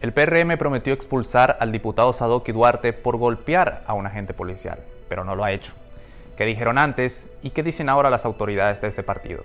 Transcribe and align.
El 0.00 0.14
PRM 0.14 0.56
prometió 0.56 0.94
expulsar 0.94 1.58
al 1.60 1.72
diputado 1.72 2.14
Sadoki 2.14 2.52
Duarte 2.52 2.94
por 2.94 3.18
golpear 3.18 3.82
a 3.86 3.92
un 3.92 4.06
agente 4.06 4.32
policial, 4.32 4.78
pero 5.10 5.24
no 5.24 5.36
lo 5.36 5.44
ha 5.44 5.52
hecho. 5.52 5.74
¿Qué 6.38 6.46
dijeron 6.46 6.78
antes 6.78 7.28
y 7.42 7.50
qué 7.50 7.62
dicen 7.62 7.90
ahora 7.90 8.08
las 8.08 8.24
autoridades 8.24 8.80
de 8.80 8.88
ese 8.88 9.02
partido? 9.02 9.44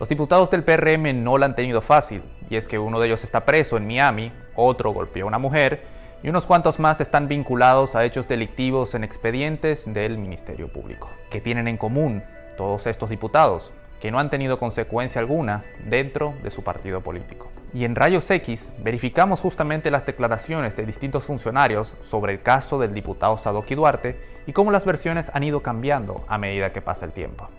Los 0.00 0.08
diputados 0.08 0.50
del 0.50 0.64
PRM 0.64 1.22
no 1.22 1.38
la 1.38 1.46
han 1.46 1.54
tenido 1.54 1.82
fácil, 1.82 2.24
y 2.50 2.56
es 2.56 2.66
que 2.66 2.80
uno 2.80 2.98
de 2.98 3.06
ellos 3.06 3.22
está 3.22 3.44
preso 3.44 3.76
en 3.76 3.86
Miami, 3.86 4.32
otro 4.56 4.90
golpeó 4.90 5.22
a 5.22 5.28
una 5.28 5.38
mujer, 5.38 5.84
y 6.20 6.30
unos 6.30 6.46
cuantos 6.46 6.80
más 6.80 7.00
están 7.00 7.28
vinculados 7.28 7.94
a 7.94 8.04
hechos 8.04 8.26
delictivos 8.26 8.92
en 8.96 9.04
expedientes 9.04 9.84
del 9.86 10.18
Ministerio 10.18 10.66
Público. 10.66 11.10
¿Qué 11.30 11.40
tienen 11.40 11.68
en 11.68 11.76
común 11.76 12.24
todos 12.56 12.88
estos 12.88 13.08
diputados? 13.08 13.70
Que 14.00 14.10
no 14.10 14.18
han 14.18 14.30
tenido 14.30 14.58
consecuencia 14.58 15.20
alguna 15.20 15.64
dentro 15.84 16.34
de 16.42 16.50
su 16.50 16.64
partido 16.64 17.02
político. 17.02 17.52
Y 17.76 17.84
en 17.84 17.94
Rayos 17.94 18.30
X 18.30 18.72
verificamos 18.78 19.40
justamente 19.40 19.90
las 19.90 20.06
declaraciones 20.06 20.76
de 20.76 20.86
distintos 20.86 21.24
funcionarios 21.24 21.92
sobre 22.00 22.32
el 22.32 22.40
caso 22.40 22.78
del 22.78 22.94
diputado 22.94 23.36
Sadoki 23.36 23.74
Duarte 23.74 24.18
y 24.46 24.54
cómo 24.54 24.70
las 24.70 24.86
versiones 24.86 25.30
han 25.34 25.42
ido 25.42 25.60
cambiando 25.60 26.24
a 26.26 26.38
medida 26.38 26.72
que 26.72 26.80
pasa 26.80 27.04
el 27.04 27.12
tiempo. 27.12 27.50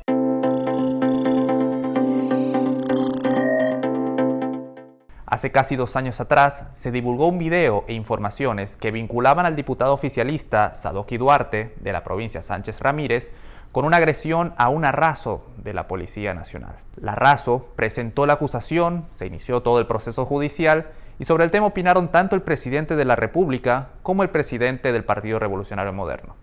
Hace 5.27 5.51
casi 5.51 5.75
dos 5.75 5.95
años 5.95 6.19
atrás 6.19 6.63
se 6.71 6.89
divulgó 6.89 7.27
un 7.27 7.37
video 7.37 7.85
e 7.87 7.93
informaciones 7.93 8.75
que 8.75 8.89
vinculaban 8.89 9.45
al 9.45 9.55
diputado 9.55 9.93
oficialista 9.93 10.73
Sadoki 10.73 11.17
Duarte 11.17 11.75
de 11.79 11.93
la 11.93 12.03
provincia 12.03 12.41
Sánchez 12.41 12.79
Ramírez 12.79 13.29
con 13.71 13.85
una 13.85 13.97
agresión 13.97 14.53
a 14.57 14.69
un 14.69 14.85
arraso 14.85 15.45
de 15.57 15.73
la 15.73 15.87
Policía 15.87 16.33
Nacional. 16.33 16.75
La 16.95 17.15
Razo 17.15 17.67
presentó 17.75 18.25
la 18.25 18.33
acusación, 18.33 19.05
se 19.11 19.27
inició 19.27 19.61
todo 19.61 19.79
el 19.79 19.87
proceso 19.87 20.25
judicial 20.25 20.87
y 21.19 21.25
sobre 21.25 21.43
el 21.43 21.51
tema 21.51 21.67
opinaron 21.67 22.09
tanto 22.09 22.35
el 22.35 22.41
presidente 22.41 22.95
de 22.95 23.05
la 23.05 23.15
República 23.15 23.89
como 24.03 24.23
el 24.23 24.29
presidente 24.29 24.91
del 24.91 25.03
Partido 25.03 25.39
Revolucionario 25.39 25.93
Moderno. 25.93 26.35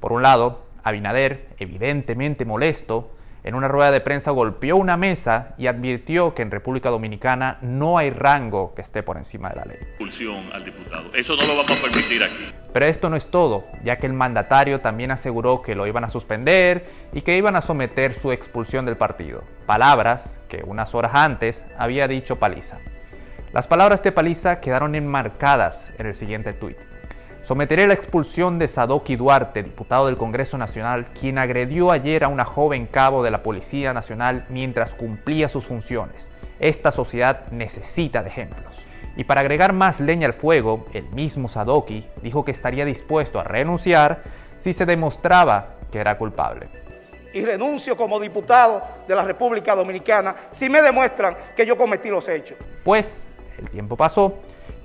Por 0.00 0.12
un 0.12 0.22
lado, 0.22 0.62
Abinader, 0.84 1.48
evidentemente 1.58 2.44
molesto, 2.44 3.10
en 3.48 3.54
una 3.54 3.66
rueda 3.66 3.90
de 3.90 4.00
prensa 4.00 4.30
golpeó 4.30 4.76
una 4.76 4.98
mesa 4.98 5.54
y 5.56 5.68
advirtió 5.68 6.34
que 6.34 6.42
en 6.42 6.50
República 6.50 6.90
Dominicana 6.90 7.56
no 7.62 7.96
hay 7.96 8.10
rango 8.10 8.74
que 8.74 8.82
esté 8.82 9.02
por 9.02 9.16
encima 9.16 9.48
de 9.48 9.56
la 9.56 9.64
ley. 9.64 9.78
Expulsión 9.80 10.50
al 10.52 10.66
diputado. 10.66 11.14
Eso 11.14 11.34
no 11.34 11.46
lo 11.46 11.56
vamos 11.56 11.78
a 11.78 11.80
permitir 11.80 12.22
aquí. 12.22 12.52
Pero 12.74 12.84
esto 12.84 13.08
no 13.08 13.16
es 13.16 13.30
todo, 13.30 13.64
ya 13.82 13.96
que 13.96 14.04
el 14.04 14.12
mandatario 14.12 14.82
también 14.82 15.12
aseguró 15.12 15.62
que 15.62 15.74
lo 15.74 15.86
iban 15.86 16.04
a 16.04 16.10
suspender 16.10 16.90
y 17.14 17.22
que 17.22 17.38
iban 17.38 17.56
a 17.56 17.62
someter 17.62 18.12
su 18.12 18.32
expulsión 18.32 18.84
del 18.84 18.98
partido. 18.98 19.42
Palabras 19.64 20.38
que 20.50 20.62
unas 20.66 20.94
horas 20.94 21.12
antes 21.14 21.64
había 21.78 22.06
dicho 22.06 22.36
Paliza. 22.36 22.80
Las 23.54 23.66
palabras 23.66 24.02
de 24.02 24.12
Paliza 24.12 24.60
quedaron 24.60 24.94
enmarcadas 24.94 25.90
en 25.96 26.06
el 26.06 26.14
siguiente 26.14 26.52
tuit. 26.52 26.76
Someteré 27.48 27.86
la 27.86 27.94
expulsión 27.94 28.58
de 28.58 28.68
Sadoki 28.68 29.16
Duarte, 29.16 29.62
diputado 29.62 30.04
del 30.04 30.18
Congreso 30.18 30.58
Nacional, 30.58 31.06
quien 31.18 31.38
agredió 31.38 31.90
ayer 31.90 32.22
a 32.22 32.28
una 32.28 32.44
joven 32.44 32.84
cabo 32.84 33.22
de 33.22 33.30
la 33.30 33.42
Policía 33.42 33.94
Nacional 33.94 34.44
mientras 34.50 34.90
cumplía 34.90 35.48
sus 35.48 35.64
funciones. 35.64 36.30
Esta 36.60 36.92
sociedad 36.92 37.46
necesita 37.50 38.22
de 38.22 38.28
ejemplos. 38.28 38.74
Y 39.16 39.24
para 39.24 39.40
agregar 39.40 39.72
más 39.72 39.98
leña 39.98 40.26
al 40.26 40.34
fuego, 40.34 40.88
el 40.92 41.08
mismo 41.12 41.48
Sadoki 41.48 42.04
dijo 42.20 42.44
que 42.44 42.50
estaría 42.50 42.84
dispuesto 42.84 43.40
a 43.40 43.44
renunciar 43.44 44.24
si 44.58 44.74
se 44.74 44.84
demostraba 44.84 45.76
que 45.90 46.00
era 46.00 46.18
culpable. 46.18 46.68
Y 47.32 47.42
renuncio 47.42 47.96
como 47.96 48.20
diputado 48.20 48.82
de 49.08 49.14
la 49.14 49.24
República 49.24 49.74
Dominicana 49.74 50.36
si 50.52 50.68
me 50.68 50.82
demuestran 50.82 51.34
que 51.56 51.64
yo 51.64 51.78
cometí 51.78 52.10
los 52.10 52.28
hechos. 52.28 52.58
Pues 52.84 53.22
el 53.56 53.70
tiempo 53.70 53.96
pasó 53.96 54.34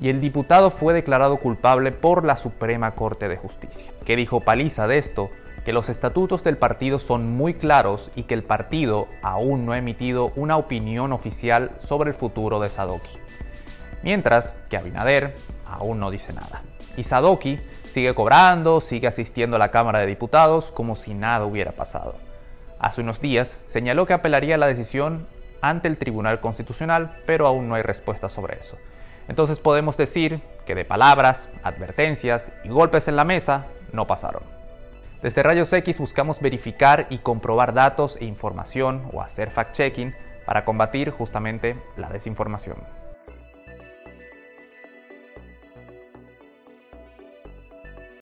y 0.04 0.10
el 0.10 0.20
diputado 0.20 0.70
fue 0.70 0.94
declarado 0.94 1.38
culpable 1.38 1.94
por 1.94 2.26
la 2.26 2.36
Suprema 2.36 2.92
Corte 2.92 3.30
de 3.30 3.38
Justicia. 3.38 3.90
¿Qué 4.04 4.18
dijo 4.18 4.42
Paliza 4.42 4.86
de 4.86 4.98
esto? 4.98 5.30
Que 5.64 5.72
los 5.72 5.88
estatutos 5.88 6.44
del 6.44 6.58
partido 6.58 7.00
son 7.00 7.32
muy 7.38 7.54
claros 7.54 8.12
y 8.14 8.24
que 8.24 8.34
el 8.34 8.44
partido 8.44 9.08
aún 9.22 9.66
no 9.66 9.72
ha 9.72 9.78
emitido 9.78 10.34
una 10.36 10.58
opinión 10.58 11.14
oficial 11.14 11.72
sobre 11.80 12.10
el 12.10 12.18
futuro 12.18 12.60
de 12.60 12.68
Sadoki. 12.68 13.18
Mientras 14.04 14.54
que 14.70 14.76
Abinader 14.76 15.36
aún 15.66 16.02
no 16.02 16.12
dice 16.12 16.34
nada. 16.34 16.64
Y 16.98 17.06
Sadoki 17.06 17.62
sigue 17.86 18.14
cobrando, 18.14 18.82
sigue 18.82 19.08
asistiendo 19.08 19.56
a 19.56 19.60
la 19.60 19.72
Cámara 19.72 20.00
de 20.00 20.08
Diputados 20.08 20.70
como 20.72 20.98
si 20.98 21.14
nada 21.14 21.46
hubiera 21.46 21.72
pasado. 21.72 22.16
Hace 22.78 23.00
unos 23.00 23.22
días 23.22 23.58
señaló 23.68 24.06
que 24.06 24.12
apelaría 24.12 24.58
la 24.58 24.68
decisión 24.68 25.28
ante 25.62 25.88
el 25.88 25.96
Tribunal 25.96 26.42
Constitucional, 26.42 27.22
pero 27.26 27.48
aún 27.48 27.70
no 27.70 27.76
hay 27.76 27.84
respuesta 27.84 28.28
sobre 28.28 28.60
eso. 28.60 28.78
Entonces 29.28 29.60
podemos 29.60 29.98
decir 29.98 30.42
que 30.66 30.76
de 30.76 30.86
palabras, 30.86 31.50
advertencias 31.64 32.50
y 32.64 32.70
golpes 32.70 33.08
en 33.08 33.16
la 33.16 33.24
mesa 33.24 33.66
no 33.92 34.08
pasaron. 34.08 34.44
Desde 35.22 35.44
Rayos 35.44 35.72
X 35.72 36.00
buscamos 36.00 36.42
verificar 36.42 37.08
y 37.10 37.20
comprobar 37.20 37.74
datos 37.74 38.18
e 38.20 38.26
información 38.26 39.10
o 39.14 39.22
hacer 39.22 39.52
fact-checking 39.52 40.14
para 40.46 40.66
combatir 40.66 41.12
justamente 41.12 41.78
la 41.96 42.10
desinformación. 42.10 42.78